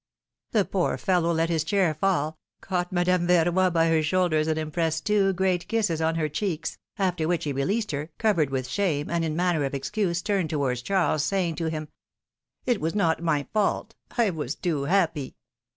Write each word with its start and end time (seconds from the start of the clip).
The 0.49 0.65
poor 0.65 0.97
fellow 0.97 1.31
let 1.31 1.49
his 1.51 1.63
chair 1.63 1.93
fall, 1.93 2.39
caught 2.59 2.91
Madame 2.91 3.27
Ver 3.27 3.51
roy 3.51 3.69
by 3.69 3.87
her 3.89 4.01
shoulders 4.01 4.47
and 4.47 4.57
impressed 4.57 5.05
two 5.05 5.31
great 5.31 5.67
kisses 5.67 6.01
on 6.01 6.15
her 6.15 6.27
cheeks, 6.27 6.79
after 6.97 7.27
which 7.27 7.43
he 7.43 7.53
released 7.53 7.91
her, 7.91 8.09
covered 8.17 8.49
with 8.49 8.67
shame, 8.67 9.11
and 9.11 9.23
in 9.23 9.35
manner 9.35 9.63
of 9.63 9.75
excuse, 9.75 10.23
turned 10.23 10.49
towards 10.49 10.81
Charles, 10.81 11.23
saying 11.23 11.53
to 11.57 11.69
him: 11.69 11.87
It 12.65 12.81
was 12.81 12.95
not 12.95 13.21
my 13.21 13.45
fault; 13.53 13.93
I 14.17 14.31
was 14.31 14.55
too 14.55 14.85
happy." 14.85 15.35